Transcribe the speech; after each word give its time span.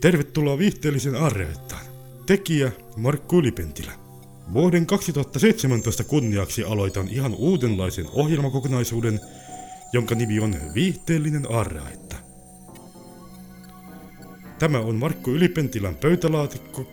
Tervetuloa 0.00 0.58
viihteellisen 0.58 1.14
aarreettaan. 1.14 1.86
Tekijä 2.26 2.72
Markku 2.96 3.38
Ylipentilä. 3.38 3.92
Vuoden 4.52 4.86
2017 4.86 6.04
kunniaksi 6.04 6.64
aloitan 6.64 7.08
ihan 7.08 7.34
uudenlaisen 7.34 8.06
ohjelmakokonaisuuden, 8.12 9.20
jonka 9.92 10.14
nimi 10.14 10.40
on 10.40 10.56
Viihteellinen 10.74 11.46
aarreaitta. 11.50 12.16
Tämä 14.58 14.78
on 14.78 14.94
Markku 14.94 15.30
Ylipentilän 15.30 15.96
pöytälaatikko, 15.96 16.86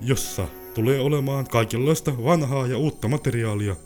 jossa 0.00 0.48
tulee 0.74 1.00
olemaan 1.00 1.48
kaikenlaista 1.48 2.24
vanhaa 2.24 2.66
ja 2.66 2.78
uutta 2.78 3.08
materiaalia, 3.08 3.76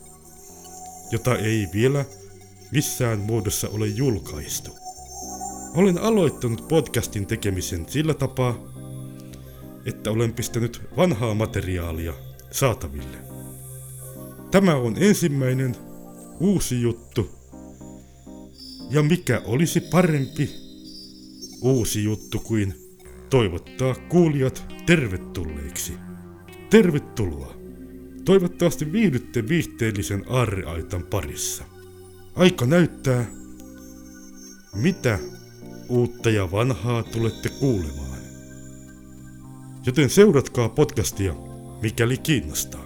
jota 1.11 1.39
ei 1.39 1.67
vielä 1.73 2.05
missään 2.73 3.19
muodossa 3.19 3.69
ole 3.69 3.87
julkaistu. 3.87 4.86
Olen 5.77 5.99
aloittanut 5.99 6.69
podcastin 6.69 7.27
tekemisen 7.27 7.87
sillä 7.89 8.15
tapaa, 8.15 8.73
että 9.85 10.11
olen 10.11 10.33
pistänyt 10.33 10.83
vanhaa 10.97 11.35
materiaalia 11.35 12.15
saataville. 12.51 13.17
Tämä 14.51 14.75
on 14.75 14.95
ensimmäinen 14.99 15.77
uusi 16.41 16.83
juttu. 16.83 17.31
Ja 18.91 19.03
mikä 19.03 19.43
olisi 19.45 19.81
parempi 19.81 20.51
uusi 21.63 22.05
juttu 22.05 22.39
kuin 22.39 22.75
toivottaa 23.31 23.95
kuulijat 24.09 24.65
tervetulleiksi. 24.87 25.93
Tervetuloa! 26.71 27.55
Toivottavasti 28.25 28.93
viihdytte 28.93 29.49
viihteellisen 29.49 30.25
aarreaitan 30.29 31.03
parissa. 31.03 31.65
Aika 32.35 32.67
näyttää, 32.67 33.27
mitä 34.75 35.19
uutta 35.89 36.31
ja 36.31 36.53
vanhaa 36.53 37.03
tulette 37.03 37.49
kuulemaan. 37.49 38.19
Joten 39.87 40.11
seuratkaa 40.11 40.69
podcastia, 40.69 41.35
mikäli 41.83 42.19
kiinnostaa. 42.19 42.86